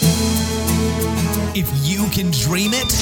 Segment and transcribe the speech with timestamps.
[0.00, 2.92] If you can dream it,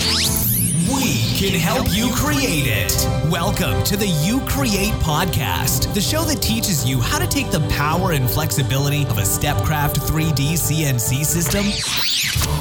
[0.93, 2.93] we can help you create it.
[3.31, 7.61] Welcome to the You Create podcast, the show that teaches you how to take the
[7.69, 11.67] power and flexibility of a Stepcraft 3D CNC system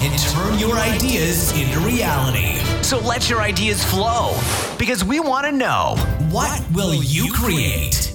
[0.01, 2.57] and turn your ideas into reality.
[2.83, 4.37] So let your ideas flow
[4.77, 5.95] because we want to know
[6.29, 8.14] what will you create?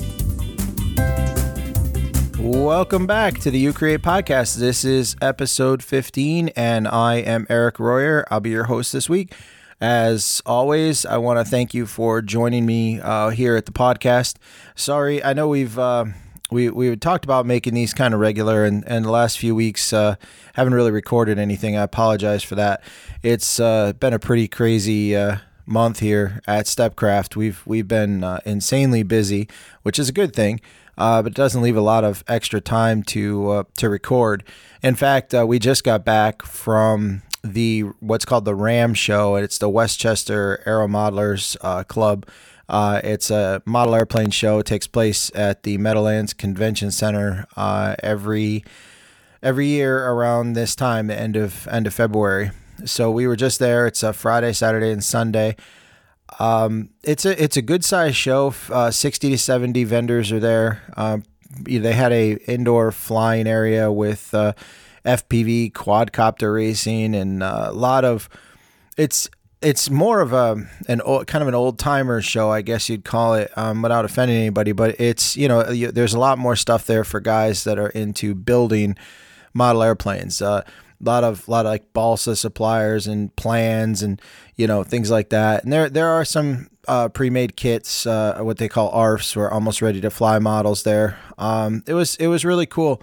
[2.42, 4.56] Welcome back to the You Create podcast.
[4.56, 8.24] This is episode 15, and I am Eric Royer.
[8.30, 9.34] I'll be your host this week.
[9.78, 14.36] As always, I want to thank you for joining me uh, here at the podcast.
[14.74, 16.06] Sorry, I know we've uh,
[16.50, 19.92] we we talked about making these kind of regular, and, and the last few weeks
[19.92, 20.14] uh,
[20.54, 21.76] haven't really recorded anything.
[21.76, 22.82] I apologize for that.
[23.22, 27.36] It's uh, been a pretty crazy uh, month here at Stepcraft.
[27.36, 29.46] We've we've been uh, insanely busy,
[29.82, 30.60] which is a good thing
[31.00, 34.44] uh, but it doesn't leave a lot of extra time to uh, to record.
[34.82, 39.36] In fact, uh, we just got back from the what's called the RAM show.
[39.36, 42.26] It's the Westchester Aero Modelers uh, Club.
[42.68, 44.58] Uh, it's a model airplane show.
[44.58, 48.62] It takes place at the Meadowlands Convention Center uh, every
[49.42, 52.50] every year around this time, the end of end of February.
[52.84, 53.86] So we were just there.
[53.86, 55.56] It's a Friday, Saturday, and Sunday.
[56.38, 58.54] Um, it's a it's a good size show.
[58.70, 60.82] Uh, Sixty to seventy vendors are there.
[60.96, 61.24] Um,
[61.58, 64.52] they had a indoor flying area with uh,
[65.04, 68.28] FPV quadcopter racing and uh, a lot of.
[68.96, 69.28] It's
[69.62, 73.04] it's more of a an old, kind of an old timer show, I guess you'd
[73.04, 74.72] call it, um, without offending anybody.
[74.72, 78.34] But it's you know there's a lot more stuff there for guys that are into
[78.34, 78.96] building
[79.52, 80.40] model airplanes.
[80.40, 80.62] Uh,
[81.00, 84.20] a lot of lot of like balsa suppliers and plans and
[84.56, 85.64] you know things like that.
[85.64, 89.82] And there there are some uh, pre-made kits, uh, what they call ARFs, or almost
[89.82, 90.82] ready to fly models.
[90.82, 93.02] There, um, it was it was really cool.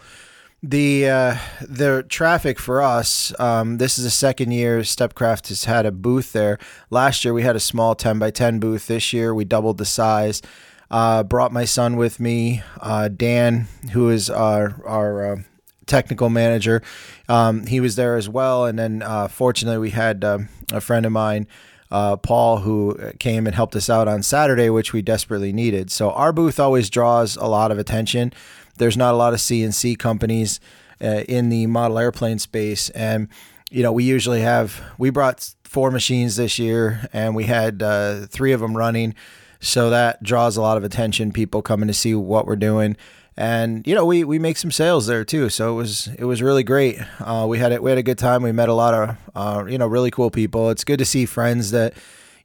[0.64, 3.38] The uh, the traffic for us.
[3.40, 6.58] Um, this is the second year Stepcraft has had a booth there.
[6.90, 8.88] Last year we had a small ten by ten booth.
[8.88, 10.42] This year we doubled the size.
[10.90, 15.42] Uh, brought my son with me, uh, Dan, who is our our uh,
[15.88, 16.82] technical manager.
[17.28, 18.66] Um, he was there as well.
[18.66, 20.40] And then uh, fortunately, we had uh,
[20.72, 21.48] a friend of mine,
[21.90, 25.90] uh, Paul, who came and helped us out on Saturday, which we desperately needed.
[25.90, 28.34] So our booth always draws a lot of attention.
[28.78, 30.60] There's not a lot of CNC companies
[31.02, 32.90] uh, in the model airplane space.
[32.92, 33.30] And,
[33.72, 38.28] you know, we usually have, we brought four machines this year and we had uh,
[38.28, 39.16] three of them running.
[39.60, 42.96] So that draws a lot of attention, people coming to see what we're doing
[43.38, 45.50] and you know we we make some sales there too.
[45.50, 47.00] So it was it was really great.
[47.20, 48.42] Uh, we had it we had a good time.
[48.42, 50.72] We met a lot of uh, you know really cool people.
[50.72, 51.94] It's good to see friends that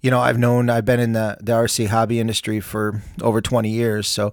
[0.03, 3.71] you know I've known I've been in the the RC hobby industry for over 20
[3.71, 4.07] years.
[4.07, 4.33] So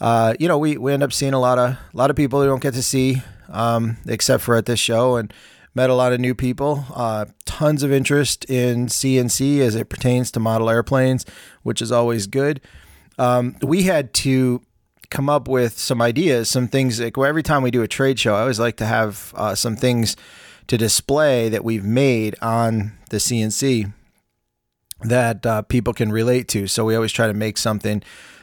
[0.00, 2.40] uh, you know we we end up seeing a lot of a lot of people
[2.40, 5.32] we don't get to see um, except for at this show and
[5.74, 6.86] met a lot of new people.
[6.94, 11.26] Uh, tons of interest in CNC as it pertains to model airplanes
[11.62, 12.58] which is always good.
[13.18, 14.62] Um, we had to
[15.10, 17.00] come up with some ideas, some things.
[17.00, 19.76] Like every time we do a trade show, I always like to have uh, some
[19.76, 20.16] things
[20.68, 23.92] to display that we've made on the CNC
[25.02, 26.66] that uh, people can relate to.
[26.66, 28.02] So we always try to make something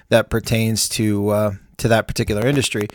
[0.10, 2.88] that pertains to uh, to that particular industry.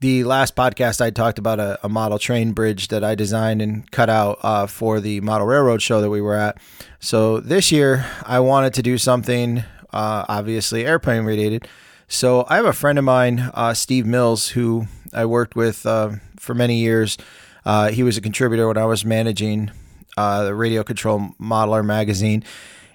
[0.00, 3.88] The last podcast I talked about a, a, model train bridge that I designed and
[3.92, 6.58] cut out uh, for the model railroad show that we were at.
[6.98, 9.58] So this year I wanted to do something
[9.92, 11.68] uh, obviously airplane related
[12.12, 16.10] so I have a friend of mine, uh, Steve Mills, who I worked with uh,
[16.36, 17.16] for many years.
[17.64, 19.70] Uh, he was a contributor when I was managing
[20.18, 22.44] uh, the Radio Control Modeler magazine.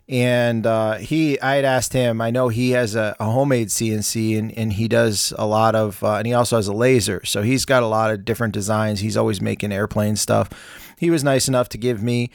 [0.07, 2.21] And uh, he, I had asked him.
[2.21, 6.03] I know he has a, a homemade CNC, and, and he does a lot of,
[6.03, 7.25] uh, and he also has a laser.
[7.25, 8.99] So he's got a lot of different designs.
[8.99, 10.49] He's always making airplane stuff.
[10.99, 12.29] He was nice enough to give me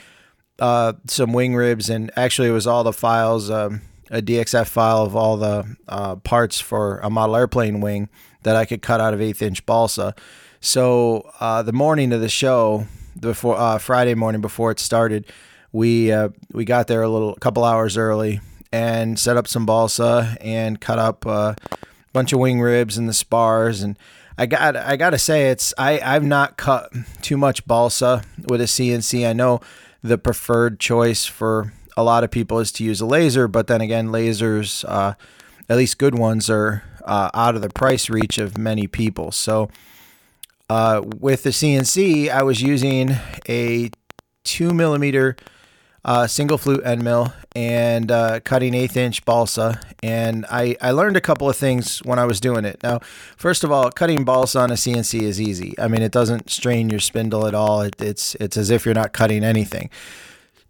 [0.58, 3.50] some wing ribs, and actually, it was all the files.
[3.50, 3.82] Um,
[4.12, 8.10] a DXF file of all the uh, parts for a model airplane wing
[8.42, 10.14] that I could cut out of eighth inch balsa.
[10.60, 12.86] So uh, the morning of the show,
[13.18, 15.26] before uh, Friday morning before it started,
[15.72, 19.64] we uh, we got there a little a couple hours early and set up some
[19.64, 21.78] balsa and cut up uh, a
[22.12, 23.98] bunch of wing ribs and the spars and.
[24.38, 28.64] I got I gotta say it's I I've not cut too much balsa with a
[28.64, 29.28] CNC.
[29.28, 29.60] I know
[30.02, 33.80] the preferred choice for a lot of people is to use a laser, but then
[33.80, 35.14] again, lasers, uh,
[35.68, 39.32] at least good ones, are uh, out of the price reach of many people.
[39.32, 39.68] So
[40.70, 43.16] uh, with the CNC, I was using
[43.48, 43.90] a
[44.44, 45.36] two millimeter
[46.04, 49.80] uh, single flute end mill and uh, cutting eighth inch balsa.
[50.02, 52.82] And I, I learned a couple of things when I was doing it.
[52.82, 53.00] Now,
[53.36, 55.74] first of all, cutting balsa on a CNC is easy.
[55.78, 57.82] I mean, it doesn't strain your spindle at all.
[57.82, 59.90] It, it's it's as if you're not cutting anything.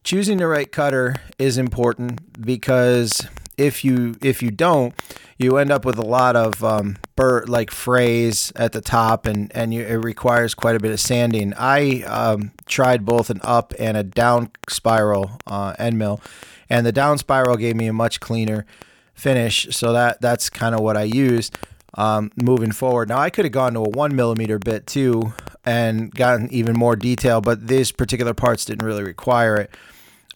[0.04, 3.24] Choosing the right cutter is important because
[3.56, 4.94] if you if you don't,
[5.38, 9.54] you end up with a lot of um, burr like frays at the top, and
[9.54, 11.54] and you, it requires quite a bit of sanding.
[11.56, 16.20] I um, tried both an up and a down spiral uh, end mill,
[16.68, 18.66] and the down spiral gave me a much cleaner
[19.14, 19.68] finish.
[19.70, 21.56] So that that's kind of what I used.
[21.94, 23.10] Um, moving forward.
[23.10, 26.96] Now I could have gone to a one millimeter bit too and gotten even more
[26.96, 29.70] detail, but these particular parts didn't really require it.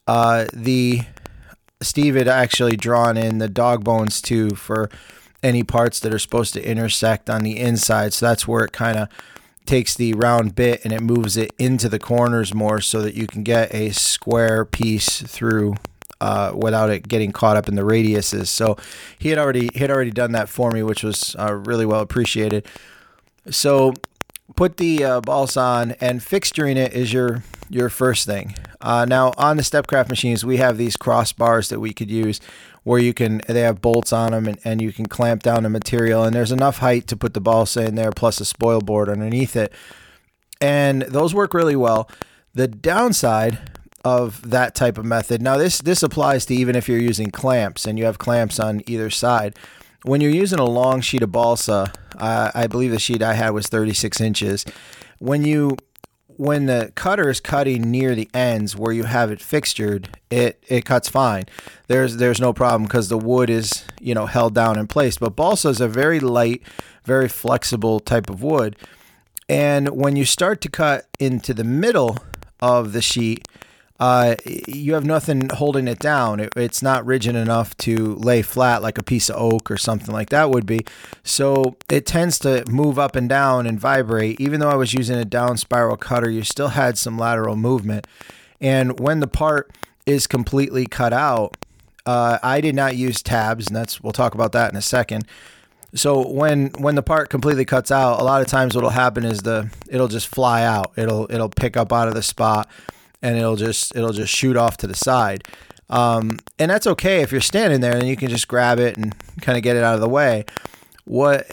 [0.06, 1.02] Uh, the
[1.82, 4.88] Steve had actually drawn in the dog bones too for
[5.42, 8.12] any parts that are supposed to intersect on the inside.
[8.12, 9.08] So that's where it kind of
[9.66, 13.26] takes the round bit and it moves it into the corners more so that you
[13.26, 15.74] can get a square piece through
[16.20, 18.46] uh, without it getting caught up in the radiuses.
[18.46, 18.76] So
[19.18, 22.00] he had already he had already done that for me, which was uh, really well
[22.00, 22.66] appreciated.
[23.50, 23.92] So
[24.54, 28.54] put the uh, balsa on and fixturing it is your your first thing.
[28.80, 32.40] Uh, now on the Stepcraft machines, we have these crossbars that we could use
[32.82, 35.68] where you can they have bolts on them and, and you can clamp down the
[35.68, 39.08] material and there's enough height to put the balsa in there plus a spoil board
[39.08, 39.72] underneath it.
[40.60, 42.08] And those work really well.
[42.54, 43.58] The downside
[44.04, 45.42] of that type of method.
[45.42, 48.82] Now this this applies to even if you're using clamps and you have clamps on
[48.86, 49.56] either side
[50.06, 53.50] when you're using a long sheet of balsa, uh, I believe the sheet I had
[53.50, 54.64] was 36 inches.
[55.18, 55.76] When you
[56.38, 60.84] when the cutter is cutting near the ends where you have it fixtured, it it
[60.84, 61.44] cuts fine.
[61.88, 65.18] There's there's no problem because the wood is you know held down in place.
[65.18, 66.62] But balsa is a very light,
[67.04, 68.76] very flexible type of wood,
[69.48, 72.18] and when you start to cut into the middle
[72.60, 73.46] of the sheet,
[73.98, 76.40] uh, you have nothing holding it down.
[76.40, 80.12] It, it's not rigid enough to lay flat like a piece of oak or something
[80.12, 80.80] like that would be.
[81.24, 84.40] So it tends to move up and down and vibrate.
[84.40, 88.06] Even though I was using a down spiral cutter, you still had some lateral movement.
[88.60, 89.70] And when the part
[90.04, 91.56] is completely cut out,
[92.04, 95.26] uh, I did not use tabs, and that's we'll talk about that in a second.
[95.94, 99.40] So when when the part completely cuts out, a lot of times what'll happen is
[99.40, 100.92] the it'll just fly out.
[100.96, 102.68] It'll it'll pick up out of the spot
[103.22, 105.44] and it'll just it'll just shoot off to the side.
[105.88, 109.14] Um, and that's okay if you're standing there and you can just grab it and
[109.40, 110.44] kind of get it out of the way.
[111.04, 111.46] What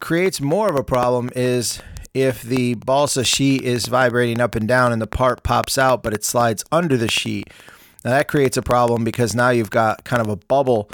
[0.00, 1.82] creates more of a problem is
[2.14, 6.14] if the balsa sheet is vibrating up and down and the part pops out, but
[6.14, 7.50] it slides under the sheet.
[8.04, 10.88] Now that creates a problem because now you've got kind of a bubble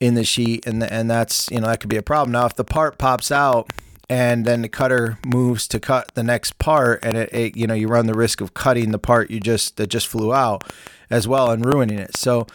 [0.00, 2.32] in the sheet, and and that's you know that could be a problem.
[2.32, 3.70] Now if the part pops out
[4.08, 7.74] and then the cutter moves to cut the next part and it, it, you know
[7.74, 10.64] you run the risk of cutting the part you just that just flew out
[11.10, 12.16] as well and ruining it.
[12.16, 12.46] So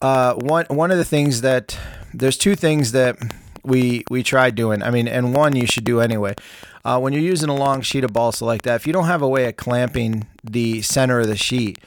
[0.00, 1.78] uh, one one of the things that
[2.14, 3.18] there's two things that
[3.62, 4.82] we we tried doing.
[4.82, 6.34] I mean and one you should do anyway.
[6.82, 9.20] Uh, when you're using a long sheet of balsa like that if you don't have
[9.20, 11.78] a way of clamping the center of the sheet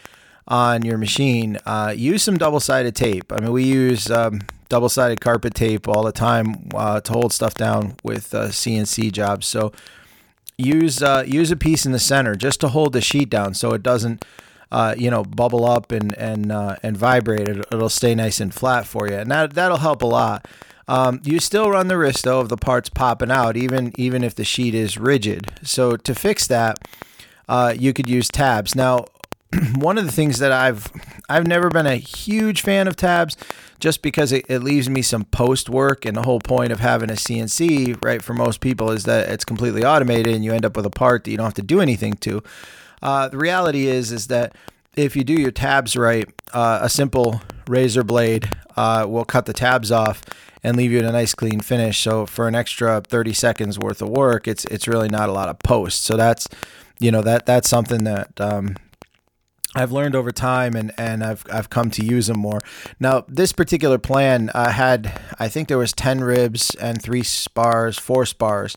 [0.48, 4.40] on your machine uh, use some double-sided tape i mean we use um,
[4.74, 9.12] double sided carpet tape all the time uh, to hold stuff down with uh, CNC
[9.12, 9.46] jobs.
[9.46, 9.72] So
[10.58, 13.74] use uh, use a piece in the center just to hold the sheet down so
[13.74, 14.26] it doesn't.
[14.72, 17.48] Uh, you know, bubble up and and uh, and vibrate.
[17.48, 20.48] It, will stay nice and flat for you, and that that'll help a lot.
[20.88, 24.34] Um, you still run the risk though of the parts popping out, even even if
[24.34, 25.52] the sheet is rigid.
[25.62, 26.80] So to fix that,
[27.48, 28.74] uh, you could use tabs.
[28.74, 29.06] Now,
[29.76, 30.92] one of the things that I've
[31.30, 33.38] I've never been a huge fan of tabs
[33.80, 37.10] just because it, it leaves me some post work and the whole point of having
[37.10, 40.76] a CNC right for most people is that it's completely automated and you end up
[40.76, 42.42] with a part that you don't have to do anything to.
[43.02, 44.56] Uh, the reality is is that
[44.96, 49.54] if you do your tabs right, uh, a simple razor blade uh, will cut the
[49.54, 50.22] tabs off
[50.64, 52.00] and leave you in a nice clean finish.
[52.00, 55.50] So for an extra 30 seconds worth of work, it's it's really not a lot
[55.50, 56.04] of post.
[56.04, 56.48] So that's
[57.00, 58.76] you know that that's something that um,
[59.76, 62.60] I've learned over time and, and I've, I've come to use them more.
[63.00, 67.98] Now, this particular plan uh, had, I think there was 10 ribs and three spars,
[67.98, 68.76] four spars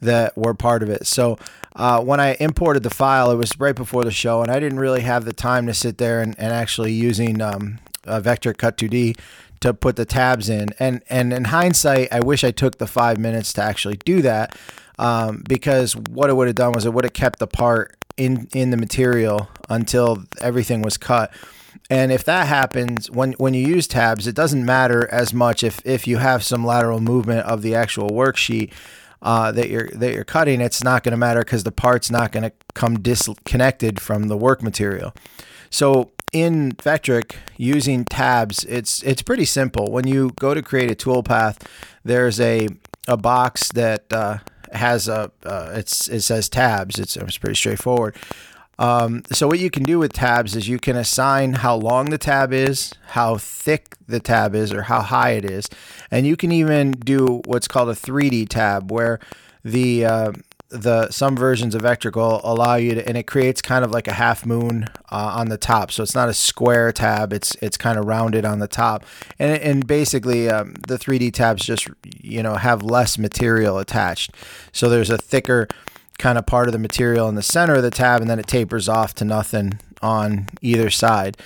[0.00, 1.06] that were part of it.
[1.06, 1.38] So
[1.76, 4.80] uh, when I imported the file, it was right before the show and I didn't
[4.80, 9.18] really have the time to sit there and, and actually using um, Vectric Cut 2D
[9.60, 10.70] to put the tabs in.
[10.78, 14.56] And, and in hindsight, I wish I took the five minutes to actually do that
[14.98, 18.48] um, because what it would have done was it would have kept the part in
[18.54, 21.32] in the material until everything was cut.
[21.88, 25.80] And if that happens when when you use tabs, it doesn't matter as much if
[25.84, 28.72] if you have some lateral movement of the actual worksheet
[29.22, 30.60] uh, that you're that you're cutting.
[30.60, 34.36] It's not going to matter because the part's not going to come disconnected from the
[34.36, 35.14] work material.
[35.70, 39.90] So in Vectric using tabs, it's it's pretty simple.
[39.90, 41.56] When you go to create a toolpath,
[42.04, 42.68] there's a
[43.08, 44.38] a box that uh,
[44.72, 46.98] has a uh, it's it says tabs.
[46.98, 48.16] It's it's pretty straightforward.
[48.78, 52.16] Um, so what you can do with tabs is you can assign how long the
[52.16, 55.68] tab is, how thick the tab is, or how high it is,
[56.10, 59.20] and you can even do what's called a 3D tab, where
[59.62, 60.32] the uh,
[60.70, 64.06] the some versions of Vectric will allow you to, and it creates kind of like
[64.06, 65.90] a half moon uh, on the top.
[65.90, 69.04] So it's not a square tab; it's it's kind of rounded on the top,
[69.38, 74.30] and and basically um, the 3D tabs just you know have less material attached.
[74.72, 75.68] So there's a thicker
[76.18, 78.46] kind of part of the material in the center of the tab, and then it
[78.46, 81.36] tapers off to nothing on either side.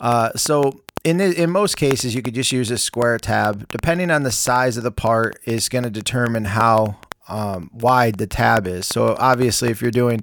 [0.00, 3.68] Uh, so in the, in most cases, you could just use a square tab.
[3.68, 6.96] Depending on the size of the part, is going to determine how
[7.30, 8.86] um, wide the tab is.
[8.86, 10.22] So obviously, if you're doing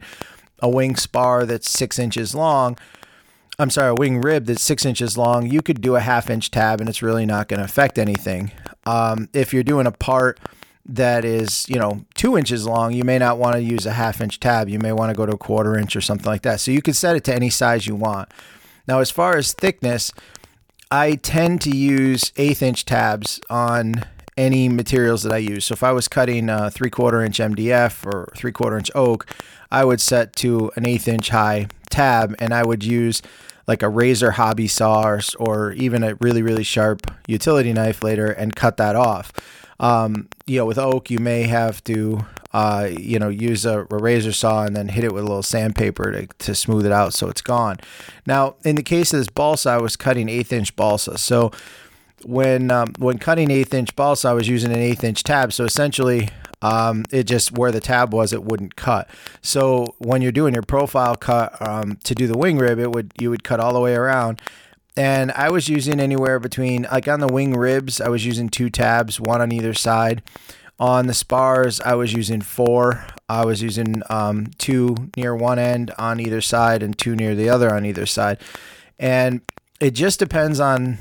[0.59, 2.77] a wing spar that's six inches long,
[3.59, 6.51] I'm sorry, a wing rib that's six inches long, you could do a half inch
[6.51, 8.51] tab and it's really not going to affect anything.
[8.85, 10.39] Um, if you're doing a part
[10.85, 14.21] that is, you know, two inches long, you may not want to use a half
[14.21, 14.69] inch tab.
[14.69, 16.59] You may want to go to a quarter inch or something like that.
[16.59, 18.29] So you can set it to any size you want.
[18.87, 20.11] Now, as far as thickness,
[20.89, 24.05] I tend to use eighth inch tabs on
[24.37, 25.65] any materials that I use.
[25.65, 29.25] So if I was cutting a three quarter inch MDF or three quarter inch oak,
[29.71, 33.21] I would set to an eighth inch high tab and I would use
[33.67, 38.27] like a razor hobby saw or, or even a really, really sharp utility knife later
[38.27, 39.33] and cut that off.
[39.79, 43.97] Um, you know, with oak, you may have to, uh, you know, use a, a,
[43.97, 47.13] razor saw and then hit it with a little sandpaper to, to smooth it out
[47.13, 47.77] so it's gone.
[48.25, 51.17] Now, in the case of this balsa, I was cutting eighth inch balsa.
[51.19, 51.51] So
[52.25, 55.53] when um, when cutting eighth inch balsa, I was using an eighth inch tab.
[55.53, 56.29] So essentially,
[56.61, 59.09] um, it just where the tab was, it wouldn't cut.
[59.41, 63.13] So when you're doing your profile cut um, to do the wing rib, it would
[63.19, 64.41] you would cut all the way around
[64.97, 68.71] and I was using anywhere between like on the wing ribs, I was using two
[68.71, 70.23] tabs, one on either side.
[70.79, 73.05] On the spars, I was using four.
[73.29, 77.49] I was using um, two near one end on either side and two near the
[77.49, 78.39] other on either side.
[78.99, 79.41] And
[79.79, 80.97] it just depends on,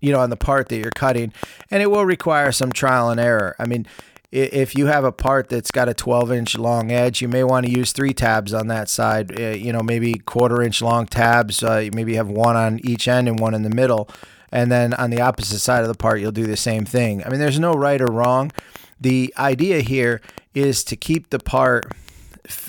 [0.00, 1.32] you know, on the part that you're cutting,
[1.70, 3.54] and it will require some trial and error.
[3.58, 3.86] I mean,
[4.32, 7.66] if you have a part that's got a 12 inch long edge, you may want
[7.66, 9.38] to use three tabs on that side.
[9.38, 11.62] Uh, you know, maybe quarter inch long tabs.
[11.62, 14.08] Uh, maybe you have one on each end and one in the middle.
[14.52, 17.24] And then on the opposite side of the part, you'll do the same thing.
[17.24, 18.52] I mean, there's no right or wrong.
[19.00, 20.20] The idea here
[20.54, 21.86] is to keep the part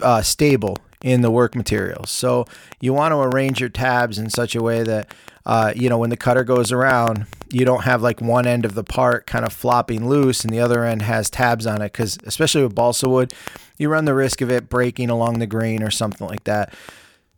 [0.02, 2.06] uh, stable in the work material.
[2.06, 2.46] So
[2.80, 5.14] you want to arrange your tabs in such a way that
[5.46, 8.76] uh, you know, when the cutter goes around, you don't have like one end of
[8.76, 11.92] the part kind of flopping loose and the other end has tabs on it.
[11.92, 13.34] Because especially with balsa wood,
[13.78, 16.74] you run the risk of it breaking along the grain or something like that.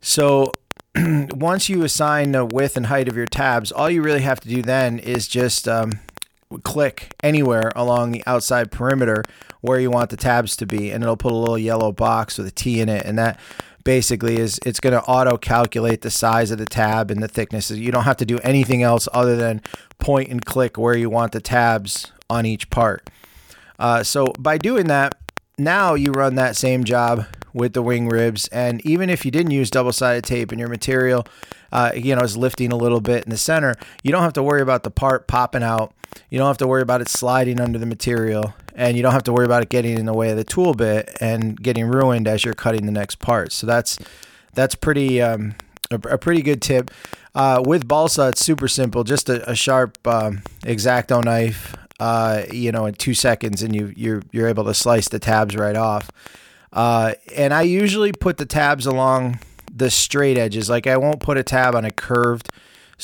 [0.00, 0.52] So
[0.96, 4.48] once you assign the width and height of your tabs, all you really have to
[4.48, 5.92] do then is just um,
[6.62, 9.24] click anywhere along the outside perimeter
[9.60, 12.46] where you want the tabs to be, and it'll put a little yellow box with
[12.46, 13.40] a T in it, and that
[13.84, 17.70] basically is it's going to auto calculate the size of the tab and the thickness.
[17.70, 19.60] You don't have to do anything else other than
[19.98, 23.08] point and click where you want the tabs on each part.
[23.78, 25.14] Uh, so by doing that,
[25.58, 29.52] now you run that same job with the wing ribs, and even if you didn't
[29.52, 31.24] use double-sided tape and your material,
[31.70, 34.42] uh, you know, is lifting a little bit in the center, you don't have to
[34.42, 35.94] worry about the part popping out.
[36.30, 39.22] You don't have to worry about it sliding under the material and you don't have
[39.24, 42.26] to worry about it getting in the way of the tool bit and getting ruined
[42.26, 43.52] as you're cutting the next part.
[43.52, 43.98] So that's
[44.54, 45.54] that's pretty um,
[45.90, 46.90] a, a, pretty good tip.
[47.34, 49.04] Uh, with balsa, it's super simple.
[49.04, 53.92] Just a, a sharp um, exacto knife, uh, you know, in two seconds, and you
[53.96, 56.10] you're you're able to slice the tabs right off.
[56.72, 59.38] Uh, and I usually put the tabs along
[59.72, 60.68] the straight edges.
[60.68, 62.50] Like I won't put a tab on a curved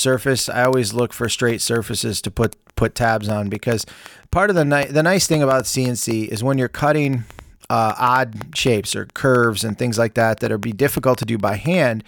[0.01, 0.49] surface.
[0.49, 3.85] I always look for straight surfaces to put put tabs on because
[4.31, 7.25] part of the ni- the nice thing about CNC is when you're cutting
[7.69, 11.39] uh, odd shapes or curves and things like that that are be difficult to do
[11.39, 12.03] by hand.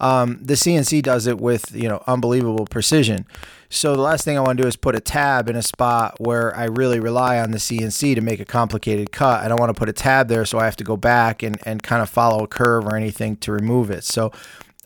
[0.00, 3.26] Um, the CNC does it with you know unbelievable precision.
[3.68, 6.20] So the last thing I want to do is put a tab in a spot
[6.20, 9.42] where I really rely on the CNC to make a complicated cut.
[9.42, 11.58] I don't want to put a tab there, so I have to go back and,
[11.66, 14.04] and kind of follow a curve or anything to remove it.
[14.04, 14.30] So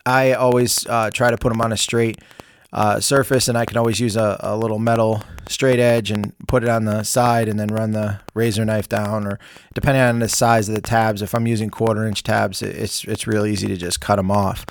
[0.08, 2.18] I always uh, try to put them on a straight
[2.72, 6.62] uh, surface, and I can always use a, a, little metal straight edge and put
[6.62, 9.26] it on the side, and then run the razor knife down.
[9.26, 9.38] Or
[9.74, 13.26] depending on the size of the tabs, if I'm using quarter inch tabs, it's it's
[13.26, 14.64] real easy to just cut them off.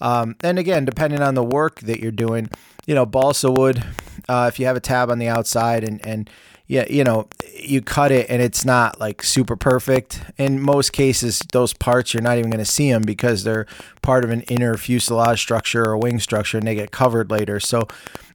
[0.00, 2.48] Um, and again, depending on the work that you're doing,
[2.86, 3.82] you know, balsa wood.
[4.28, 6.30] Uh, if you have a tab on the outside and and
[6.66, 10.20] yeah, you know, you cut it and it's not like super perfect.
[10.36, 13.66] In most cases, those parts you're not even going to see them because they're
[14.02, 17.60] part of an inner fuselage structure or wing structure and they get covered later.
[17.60, 17.86] So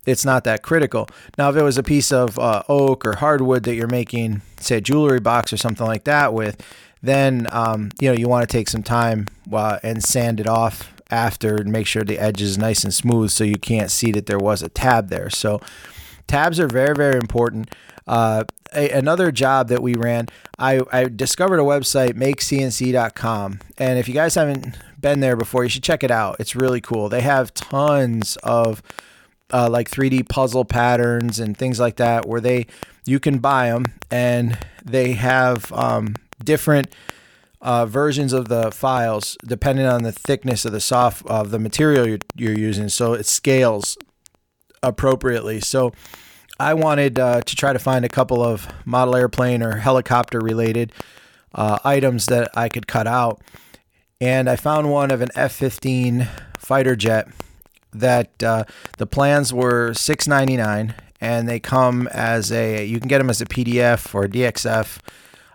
[0.05, 1.07] it's not that critical.
[1.38, 4.77] Now, if it was a piece of uh, oak or hardwood that you're making, say,
[4.77, 6.61] a jewelry box or something like that with,
[7.03, 10.93] then um, you know you want to take some time uh, and sand it off
[11.09, 14.27] after and make sure the edge is nice and smooth so you can't see that
[14.27, 15.29] there was a tab there.
[15.29, 15.61] So
[16.27, 17.69] tabs are very very important.
[18.11, 20.27] Uh, a, another job that we ran,
[20.59, 23.59] I, I discovered a website, makecnc.com.
[23.77, 26.35] And if you guys haven't been there before, you should check it out.
[26.37, 27.07] It's really cool.
[27.07, 28.83] They have tons of
[29.49, 32.67] uh, like 3D puzzle patterns and things like that where they
[33.05, 36.93] you can buy them and they have um, different
[37.61, 42.05] uh, versions of the files depending on the thickness of the soft of the material
[42.05, 42.89] you're, you're using.
[42.89, 43.97] So it scales
[44.83, 45.61] appropriately.
[45.61, 45.93] So
[46.61, 50.93] I wanted uh, to try to find a couple of model airplane or helicopter related
[51.55, 53.41] uh, items that I could cut out.
[54.21, 56.27] And I found one of an F 15
[56.59, 57.27] fighter jet
[57.93, 58.65] that uh,
[58.99, 63.31] the plans were six ninety nine, and they come as a you can get them
[63.31, 64.99] as a PDF or a DXF.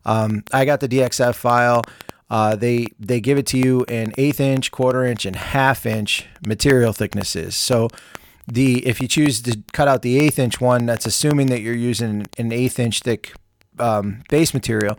[0.04, 1.82] Um, I got the DXF file.
[2.28, 6.26] Uh, they they give it to you in eighth inch, quarter inch, and half inch
[6.44, 7.54] material thicknesses.
[7.54, 7.88] So
[8.46, 11.74] the if you choose to cut out the eighth inch one, that's assuming that you're
[11.74, 13.32] using an eighth inch thick
[13.78, 14.98] um, base material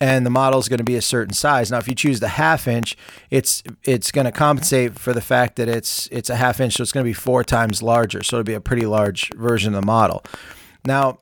[0.00, 1.70] and the model is going to be a certain size.
[1.70, 2.96] Now, if you choose the half inch,
[3.28, 6.82] it's it's going to compensate for the fact that it's it's a half inch, so
[6.82, 8.22] it's going to be four times larger.
[8.22, 10.24] So it'll be a pretty large version of the model.
[10.86, 11.18] Now,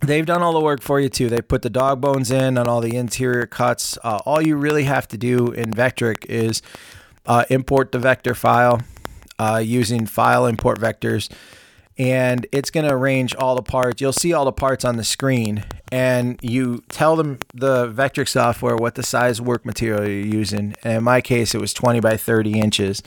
[0.00, 1.30] they've done all the work for you too.
[1.30, 3.96] They put the dog bones in on all the interior cuts.
[4.04, 6.60] Uh, all you really have to do in Vectric is
[7.24, 8.82] uh, import the vector file
[9.38, 11.30] uh, using file import vectors
[11.98, 14.00] and it's going to arrange all the parts.
[14.00, 18.76] You'll see all the parts on the screen, and you tell them the Vectric software
[18.76, 20.74] what the size work material you're using.
[20.84, 23.02] And in my case, it was 20 by 30 inches,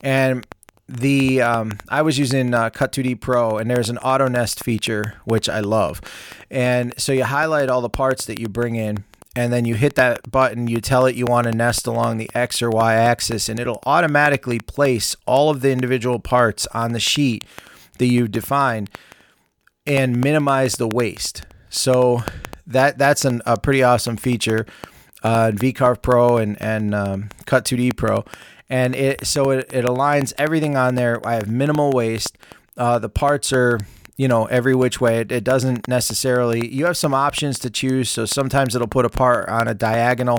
[0.00, 0.46] and
[0.88, 5.14] the um, I was using uh, Cut 2D Pro, and there's an auto nest feature
[5.24, 6.00] which I love,
[6.50, 9.04] and so you highlight all the parts that you bring in.
[9.34, 12.28] And then you hit that button, you tell it you want to nest along the
[12.34, 17.00] X or Y axis, and it'll automatically place all of the individual parts on the
[17.00, 17.44] sheet
[17.98, 18.88] that you define
[19.86, 21.42] and minimize the waste.
[21.70, 22.22] So
[22.66, 24.66] that that's an, a pretty awesome feature.
[25.22, 28.24] Uh, VCarve Pro and and um, Cut 2D Pro,
[28.68, 31.26] and it so it, it aligns everything on there.
[31.26, 32.36] I have minimal waste.
[32.76, 33.78] Uh, the parts are
[34.22, 35.18] you know every which way.
[35.18, 39.10] It, it, doesn't necessarily you have some options to choose so sometimes it'll put a
[39.10, 40.38] part on a diagonal.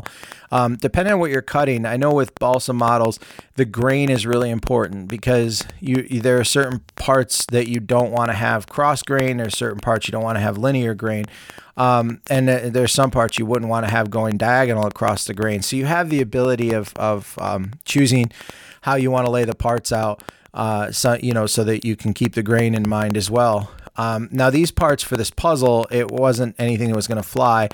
[0.51, 3.19] Um, depending on what you're cutting i know with balsa models
[3.55, 8.29] the grain is really important because you there are certain parts that you don't want
[8.29, 11.25] to have cross grain there's certain parts you don't want to have linear grain.
[11.75, 15.63] Um, and there's some parts you wouldn't want to have going diagonal across the grain.
[15.63, 18.31] So you have the ability of, of um, choosing
[18.81, 20.21] how you want to lay the parts out
[20.53, 23.71] uh, so you know, so that you can keep the grain in mind as well.
[23.95, 27.69] Um, now, these parts for this puzzle, it wasn't anything that was going to fly.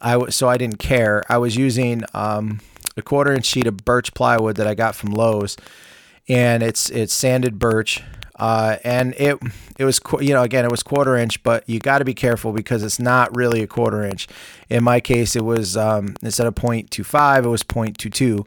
[0.00, 1.22] I w- so I didn't care.
[1.28, 2.60] I was using um,
[2.96, 5.56] a quarter inch sheet of birch plywood that I got from Lowe's,
[6.28, 8.02] and it's it's sanded birch.
[8.36, 9.38] Uh, and it
[9.78, 12.52] it was you know again it was quarter inch, but you got to be careful
[12.52, 14.26] because it's not really a quarter inch.
[14.68, 18.46] In my case, it was um, instead of 0.25, it was 0.22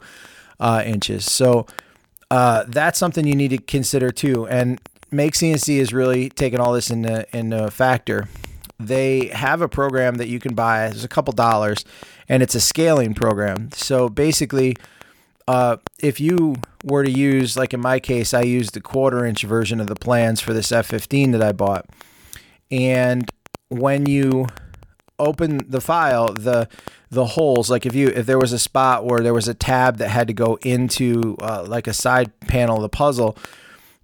[0.60, 1.26] uh, inches.
[1.26, 1.66] So
[2.30, 4.48] uh, that's something you need to consider too.
[4.48, 8.28] And Make CNC is really taking all this into into factor.
[8.78, 10.88] They have a program that you can buy.
[10.88, 11.86] It's a couple dollars,
[12.28, 13.72] and it's a scaling program.
[13.72, 14.76] So basically,
[15.48, 19.44] uh, if you were to use, like in my case, I used the quarter inch
[19.44, 21.86] version of the plans for this F15 that I bought,
[22.70, 23.30] and
[23.70, 24.48] when you
[25.20, 26.68] open the file, the
[27.10, 29.98] the holes, like if you if there was a spot where there was a tab
[29.98, 33.38] that had to go into uh, like a side panel of the puzzle,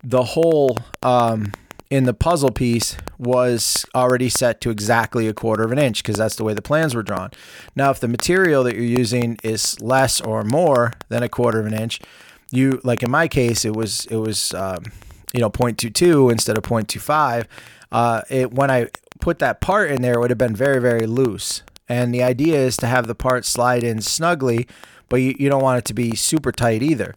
[0.03, 1.51] the hole um,
[1.89, 6.17] in the puzzle piece was already set to exactly a quarter of an inch because
[6.17, 7.29] that's the way the plans were drawn.
[7.75, 11.65] Now, if the material that you're using is less or more than a quarter of
[11.65, 11.99] an inch,
[12.51, 14.85] you like in my case, it was it was um,
[15.33, 17.45] you know 0.22 instead of 0.25.
[17.91, 18.87] Uh, it when I
[19.23, 21.63] put that part in there, it would have been very very loose.
[21.87, 24.67] And the idea is to have the part slide in snugly,
[25.09, 27.13] but you, you don't want it to be super tight either.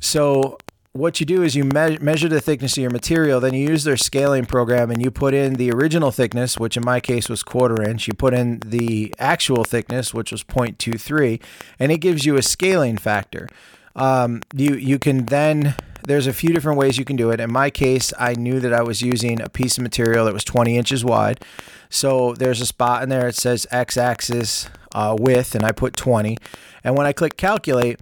[0.00, 0.58] So
[0.92, 3.84] what you do is you me- measure the thickness of your material, then you use
[3.84, 7.42] their scaling program and you put in the original thickness, which in my case was
[7.42, 8.06] quarter inch.
[8.06, 11.40] You put in the actual thickness, which was 0.23,
[11.78, 13.48] and it gives you a scaling factor.
[13.96, 15.74] Um, you you can then
[16.06, 17.40] there's a few different ways you can do it.
[17.40, 20.44] In my case, I knew that I was using a piece of material that was
[20.44, 21.40] 20 inches wide.
[21.88, 23.28] So there's a spot in there.
[23.28, 26.36] It says x-axis uh, width, and I put 20.
[26.82, 28.00] And when I click calculate,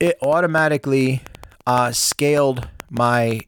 [0.00, 1.22] it automatically
[1.66, 3.40] uh, scaled my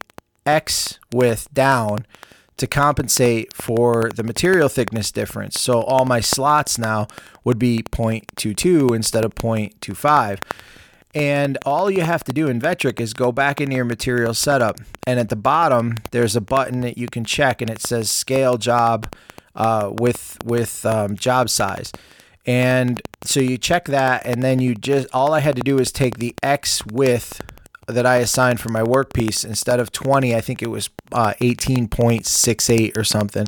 [0.45, 2.05] X width down
[2.57, 5.59] to compensate for the material thickness difference.
[5.59, 7.07] So all my slots now
[7.43, 10.39] would be 0.22 instead of 0.25.
[11.15, 14.79] And all you have to do in Vectric is go back into your material setup.
[15.07, 18.57] And at the bottom, there's a button that you can check and it says scale
[18.57, 19.15] job
[19.55, 21.93] uh, with, with um, job size.
[22.45, 25.91] And so you check that, and then you just, all I had to do is
[25.91, 27.41] take the X width
[27.87, 32.97] that I assigned for my workpiece instead of 20, I think it was uh, 18.68
[32.97, 33.47] or something.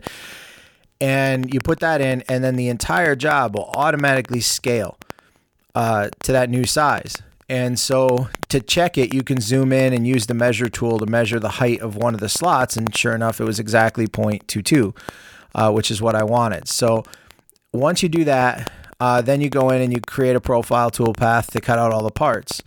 [0.99, 4.97] And you put that in, and then the entire job will automatically scale
[5.75, 7.21] uh, to that new size.
[7.49, 11.05] And so to check it, you can zoom in and use the measure tool to
[11.05, 12.75] measure the height of one of the slots.
[12.75, 14.95] And sure enough, it was exactly 0.22,
[15.55, 16.67] uh, which is what I wanted.
[16.67, 17.03] So
[17.73, 21.51] once you do that, uh, then you go in and you create a profile toolpath
[21.51, 22.61] to cut out all the parts.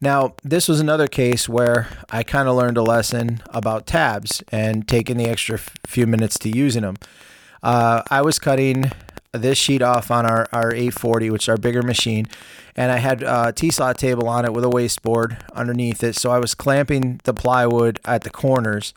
[0.00, 4.88] Now, this was another case where I kind of learned a lesson about tabs and
[4.88, 6.96] taking the extra few minutes to using them.
[7.62, 8.90] Uh, I was cutting
[9.32, 12.26] this sheet off on our, our 840, which is our bigger machine,
[12.76, 16.16] and I had a T-slot table on it with a waste board underneath it.
[16.16, 18.94] So I was clamping the plywood at the corners,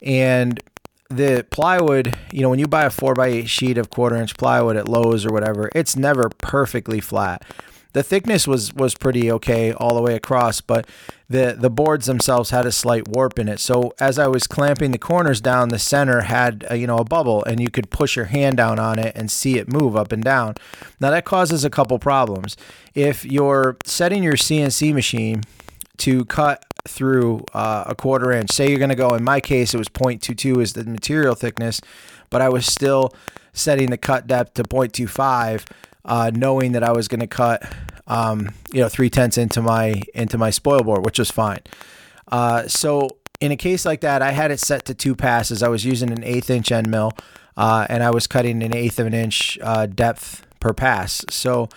[0.00, 0.62] and
[1.10, 4.88] the plywood, you know, when you buy a 4x8 sheet of quarter inch plywood at
[4.88, 7.44] Lowe's or whatever, it's never perfectly flat
[7.92, 10.86] the thickness was was pretty okay all the way across, but
[11.28, 13.60] the the boards themselves had a slight warp in it.
[13.60, 17.04] So as I was clamping the corners down, the center had a, you know a
[17.04, 20.12] bubble, and you could push your hand down on it and see it move up
[20.12, 20.54] and down.
[21.00, 22.56] Now that causes a couple problems.
[22.94, 25.42] If you're setting your CNC machine
[25.98, 29.10] to cut through uh, a quarter inch, say you're going to go.
[29.10, 31.80] In my case, it was 0.22 is the material thickness,
[32.28, 33.14] but I was still
[33.52, 35.64] setting the cut depth to 0.25
[36.04, 37.62] uh, knowing that I was going to cut,
[38.06, 41.60] um, you know, three tenths into my into my spoil board, which was fine.
[42.30, 43.08] Uh, so
[43.40, 45.62] in a case like that, I had it set to two passes.
[45.62, 47.12] I was using an eighth inch end mill,
[47.56, 51.24] uh, and I was cutting an eighth of an inch uh, depth per pass.
[51.28, 51.68] So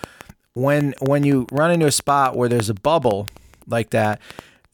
[0.54, 3.28] when when you run into a spot where there's a bubble
[3.66, 4.20] like that,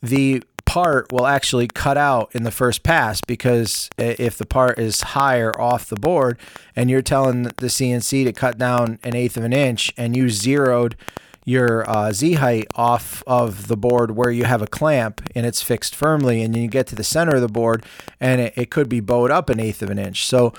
[0.02, 5.02] the part will actually cut out in the first pass because if the part is
[5.02, 6.38] higher off the board
[6.74, 10.30] and you're telling the CNC to cut down an eighth of an inch and you
[10.30, 10.96] zeroed
[11.44, 15.60] your uh, Z height off of the board where you have a clamp and it's
[15.60, 17.84] fixed firmly, and you get to the center of the board
[18.18, 20.24] and it, it could be bowed up an eighth of an inch.
[20.24, 20.54] So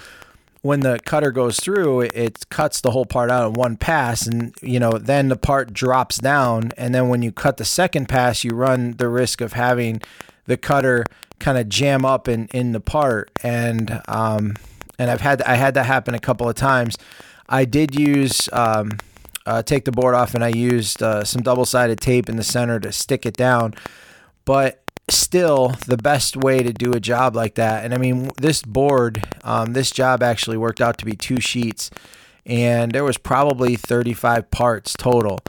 [0.63, 4.56] when the cutter goes through, it cuts the whole part out in one pass, and
[4.62, 8.45] you know then the part drops down, and then when you cut the second pass,
[8.45, 10.02] you run the risk of having
[10.45, 11.06] the cutter
[11.39, 14.56] kind of jam up in in the part, and um,
[14.97, 16.97] and I've had I had that happen a couple of times.
[17.49, 18.91] I did use um,
[19.45, 22.43] uh, take the board off, and I used uh, some double sided tape in the
[22.43, 23.73] center to stick it down,
[24.45, 27.83] but still the best way to do a job like that.
[27.83, 31.89] And I mean, this board, um, this job actually worked out to be two sheets,
[32.45, 35.39] and there was probably 35 parts total.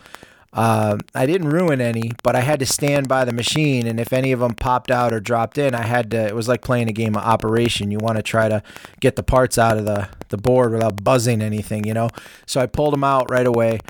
[0.52, 4.12] Uh, I didn't ruin any, but I had to stand by the machine, and if
[4.12, 6.16] any of them popped out or dropped in, I had to.
[6.16, 7.90] It was like playing a game of Operation.
[7.90, 8.62] You want to try to
[9.00, 12.08] get the parts out of the the board without buzzing anything, you know.
[12.46, 13.80] So I pulled them out right away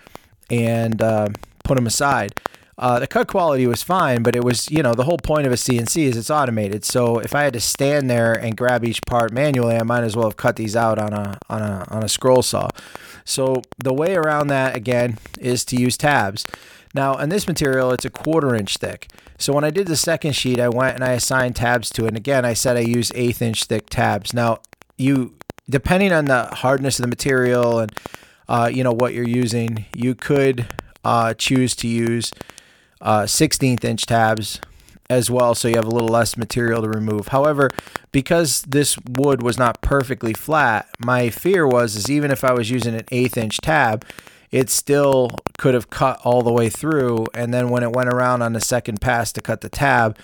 [0.51, 1.29] and uh,
[1.65, 2.35] put them aside.
[2.77, 5.53] Uh, the cut quality was fine, but it was, you know, the whole point of
[5.53, 6.85] a CNC is it's automated.
[6.85, 10.17] So if I had to stand there and grab each part manually, I might as
[10.17, 12.69] well have cut these out on a on a on a scroll saw.
[13.25, 16.45] So the way around that again is to use tabs.
[16.95, 19.09] Now, in this material, it's a quarter inch thick.
[19.39, 22.09] So when I did the second sheet, I went and I assigned tabs to it.
[22.09, 24.33] And again, I said I use eighth inch thick tabs.
[24.33, 24.61] Now,
[24.97, 25.35] you
[25.69, 27.93] depending on the hardness of the material and
[28.49, 30.67] uh, you know what you're using, you could
[31.05, 32.33] uh, choose to use
[33.01, 34.61] uh, 16th inch tabs
[35.11, 37.29] as well, so you have a little less material to remove.
[37.29, 37.71] However,
[38.11, 42.71] because this wood was not perfectly flat, my fear was is even if I was
[42.71, 44.05] using an eighth inch tab,
[44.51, 47.27] it still could have cut all the way through.
[47.35, 50.17] And then when it went around on the second pass to cut the tab,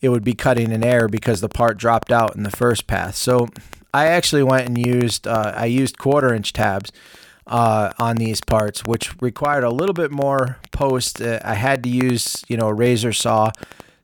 [0.00, 3.18] it would be cutting in air because the part dropped out in the first pass.
[3.18, 3.48] So
[3.92, 6.90] I actually went and used uh, I used quarter inch tabs
[7.46, 11.20] uh, on these parts, which required a little bit more post.
[11.20, 13.52] Uh, I had to use, you know, a razor saw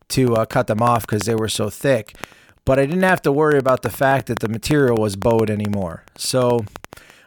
[0.09, 2.17] to uh, cut them off because they were so thick.
[2.65, 6.05] But I didn't have to worry about the fact that the material was bowed anymore.
[6.17, 6.65] So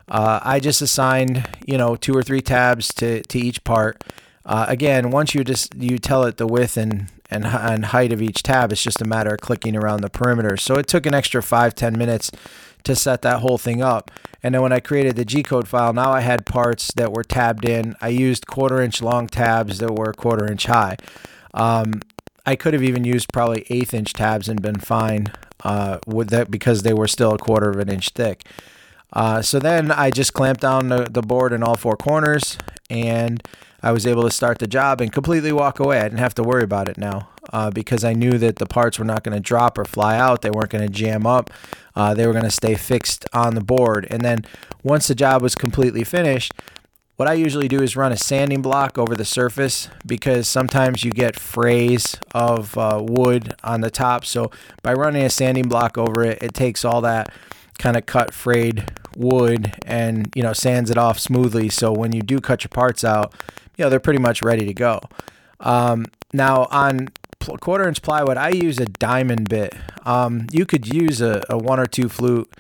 [0.08, 4.02] uh, I just assigned, you know, two or three tabs to, to each part.
[4.46, 8.22] Uh, again, once you just you tell it the width and, and and height of
[8.22, 10.56] each tab, it's just a matter of clicking around the perimeter.
[10.56, 12.32] So it took an extra five ten minutes
[12.86, 14.12] to set that whole thing up.
[14.42, 17.24] And then when I created the G code file, now I had parts that were
[17.24, 17.96] tabbed in.
[18.02, 20.98] I used quarter inch long tabs that were quarter inch high.
[21.54, 22.02] Um,
[22.46, 25.28] I could have even used probably eighth inch tabs and been fine
[25.64, 28.46] uh, with that because they were still a quarter of an inch thick.
[29.12, 32.58] Uh, so then I just clamped down the, the board in all four corners
[32.90, 33.42] and
[33.82, 36.00] I was able to start the job and completely walk away.
[36.00, 39.00] I didn't have to worry about it now uh, because I knew that the parts
[39.00, 40.42] were not going to drop or fly out.
[40.42, 41.50] They weren't going to jam up.
[41.96, 44.06] Uh, they were going to stay fixed on the board.
[44.10, 44.46] And then
[44.84, 46.52] once the job was completely finished,
[47.16, 51.12] what I usually do is run a sanding block over the surface because sometimes you
[51.12, 54.26] get frays of uh, wood on the top.
[54.26, 54.52] So
[54.84, 57.32] by running a sanding block over it, it takes all that
[57.78, 61.70] kind of cut frayed wood and you know sands it off smoothly.
[61.70, 63.34] So when you do cut your parts out,
[63.78, 65.00] you know they're pretty much ready to go.
[65.62, 67.08] Um, now on
[67.46, 69.74] quarter inch plywood, I use a diamond bit.
[70.06, 72.52] Um, you could use a, a, one or two flute,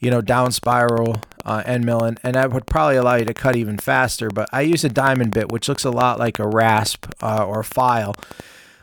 [0.00, 3.34] you know, down spiral uh, end mill, and, and that would probably allow you to
[3.34, 4.28] cut even faster.
[4.30, 7.62] But I use a diamond bit, which looks a lot like a rasp uh, or
[7.62, 8.14] file.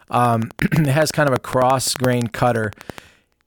[0.09, 2.71] Um, it has kind of a cross grain cutter.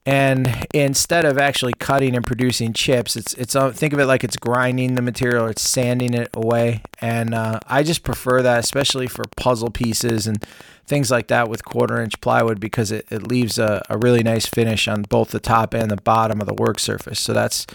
[0.07, 4.23] And instead of actually cutting and producing chips, it's it's uh, think of it like
[4.23, 9.07] it's grinding the material, it's sanding it away, and uh, I just prefer that, especially
[9.07, 10.45] for puzzle pieces and
[10.87, 14.45] things like that with quarter inch plywood because it, it leaves a, a really nice
[14.45, 17.19] finish on both the top and the bottom of the work surface.
[17.19, 17.67] So that's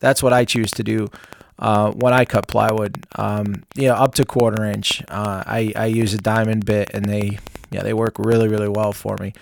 [0.00, 1.08] that's what I choose to do
[1.58, 3.06] uh, when I cut plywood.
[3.16, 5.02] Um, you know, up to quarter inch.
[5.08, 7.38] Uh, I I use a diamond bit, and they
[7.70, 9.32] yeah they work really really well for me.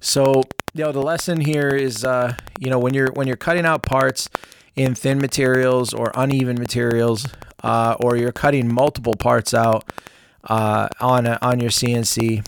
[0.00, 0.42] So
[0.74, 3.82] you know the lesson here is uh, you know when you're when you're cutting out
[3.82, 4.28] parts
[4.74, 7.28] in thin materials or uneven materials,
[7.62, 9.84] uh, or you're cutting multiple parts out
[10.44, 12.44] uh, on a, on your CNC.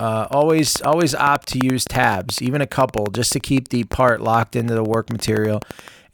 [0.00, 4.22] Uh, always always opt to use tabs, even a couple, just to keep the part
[4.22, 5.60] locked into the work material.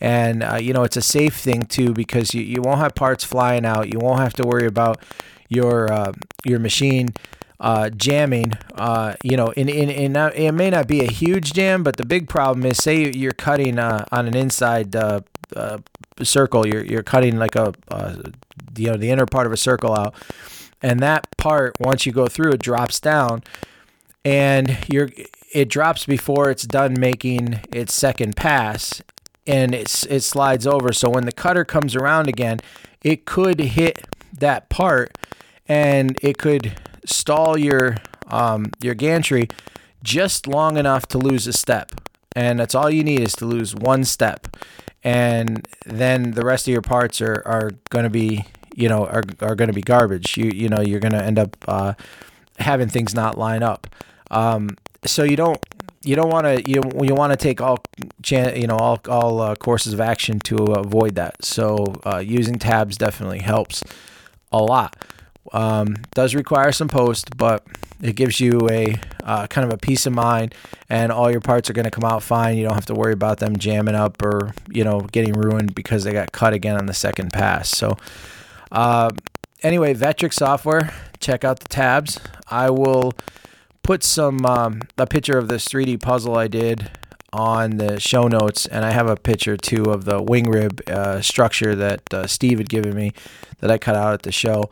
[0.00, 3.22] And uh, you know it's a safe thing too because you, you won't have parts
[3.22, 3.92] flying out.
[3.92, 5.00] You won't have to worry about
[5.48, 6.12] your uh,
[6.44, 7.10] your machine
[7.62, 8.52] uh, jamming.
[8.74, 12.04] Uh, you know, in in, in it may not be a huge jam, but the
[12.04, 14.94] big problem is say you're cutting uh, on an inside
[16.22, 16.66] circle.
[16.66, 17.72] You're you're cutting like a
[18.76, 20.14] you know the inner part of a circle out
[20.82, 23.42] and that part once you go through it drops down
[24.24, 25.08] and you're
[25.52, 29.02] it drops before it's done making its second pass
[29.46, 32.58] and it's it slides over so when the cutter comes around again
[33.02, 35.16] it could hit that part
[35.68, 37.96] and it could stall your
[38.28, 39.48] um, your gantry
[40.02, 41.92] just long enough to lose a step
[42.34, 44.56] and that's all you need is to lose one step
[45.04, 49.22] and then the rest of your parts are, are going to be you know are,
[49.40, 50.36] are going to be garbage.
[50.36, 51.94] You you know you're going to end up uh,
[52.58, 53.86] having things not line up.
[54.30, 55.58] Um, so you don't
[56.02, 57.78] you don't want to you you want to take all
[58.26, 61.44] you know all all uh, courses of action to avoid that.
[61.44, 63.82] So uh, using tabs definitely helps
[64.50, 64.96] a lot.
[65.52, 67.64] Um, does require some post, but
[68.00, 70.54] it gives you a uh, kind of a peace of mind,
[70.88, 72.56] and all your parts are going to come out fine.
[72.56, 76.04] You don't have to worry about them jamming up or you know getting ruined because
[76.04, 77.68] they got cut again on the second pass.
[77.68, 77.96] So
[78.70, 79.10] uh,
[79.62, 80.92] anyway, Vectric software.
[81.20, 82.18] Check out the tabs.
[82.48, 83.12] I will
[83.82, 86.90] put some um, a picture of this 3D puzzle I did
[87.32, 91.20] on the show notes, and I have a picture too of the wing rib uh,
[91.20, 93.12] structure that uh, Steve had given me
[93.60, 94.64] that I cut out at the show,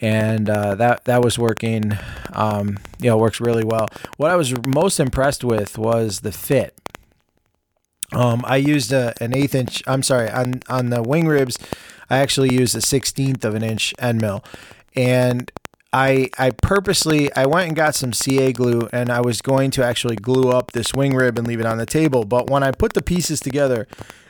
[0.00, 1.92] and uh, that that was working.
[2.32, 3.88] Um, you know, works really well.
[4.16, 6.74] What I was most impressed with was the fit.
[8.12, 9.82] Um, I used a, an eighth inch.
[9.86, 11.58] I'm sorry on on the wing ribs.
[12.08, 14.44] I actually used a 16th of an inch end mill.
[14.94, 15.50] And
[15.92, 19.84] I I purposely I went and got some CA glue and I was going to
[19.84, 22.24] actually glue up this wing rib and leave it on the table.
[22.24, 23.86] But when I put the pieces together,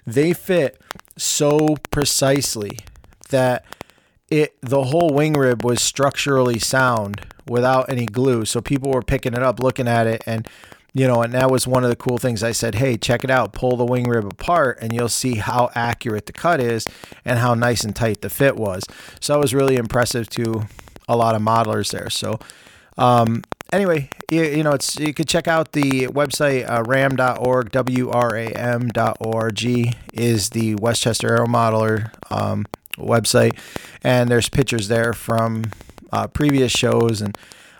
[0.06, 0.80] they fit
[1.16, 2.78] so precisely
[3.30, 3.64] that
[4.30, 8.44] it the whole wing rib was structurally sound without any glue.
[8.44, 10.48] So people were picking it up, looking at it, and
[10.96, 13.30] you know, and that was one of the cool things I said, hey, check it
[13.30, 16.86] out, pull the wing rib apart, and you'll see how accurate the cut is
[17.22, 18.82] and how nice and tight the fit was.
[19.20, 20.62] So that was really impressive to
[21.06, 22.08] a lot of modelers there.
[22.08, 22.38] So,
[22.96, 28.10] um, anyway, you, you, know, it's you could check out the website uh, ram.org, W
[28.10, 29.64] R A M.org
[30.14, 32.64] is the Westchester Aero Modeler um,
[32.96, 33.58] website,
[34.02, 35.64] and there's pictures there from
[36.12, 37.36] uh, previous shows and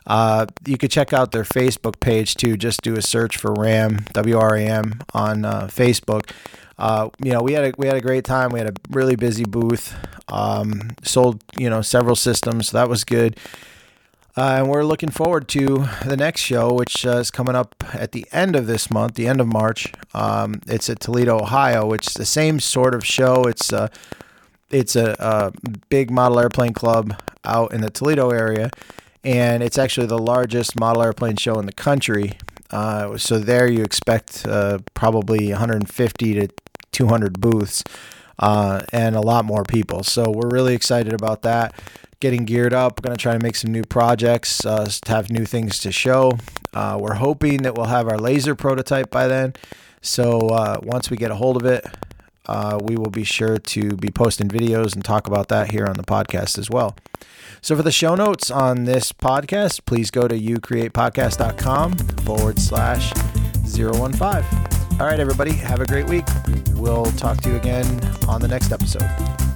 [0.07, 2.57] uh, you could check out their Facebook page too.
[2.57, 6.31] Just do a search for RAM W R A M on uh, Facebook.
[6.79, 8.51] Uh, you know, we had a we had a great time.
[8.51, 9.95] We had a really busy booth.
[10.29, 12.69] Um, sold you know several systems.
[12.69, 13.39] So that was good.
[14.37, 18.13] Uh, and we're looking forward to the next show, which uh, is coming up at
[18.13, 19.91] the end of this month, the end of March.
[20.13, 23.45] Um, it's at Toledo, Ohio, which is the same sort of show.
[23.45, 23.89] It's uh,
[24.71, 25.53] it's a, a
[25.89, 28.71] big model airplane club out in the Toledo area,
[29.25, 32.39] and it's actually the largest model airplane show in the country.
[32.71, 36.49] Uh, so there you expect uh, probably 150 to
[36.93, 37.85] 200 booths
[38.39, 40.03] uh, and a lot more people.
[40.03, 41.75] So we're really excited about that
[42.21, 43.03] getting geared up.
[43.03, 46.33] Going to try to make some new projects, uh, to have new things to show.
[46.73, 49.55] Uh, we're hoping that we'll have our laser prototype by then.
[50.01, 51.85] So uh, once we get a hold of it,
[52.49, 55.95] uh, we will be sure to be posting videos and talk about that here on
[55.97, 56.97] the podcast as well.
[57.61, 63.13] So for the show notes on this podcast, please go to youcreatepodcast.com forward slash
[63.65, 64.23] 015.
[64.99, 66.27] All right, everybody, have a great week.
[66.75, 67.87] We'll talk to you again
[68.29, 69.56] on the next episode.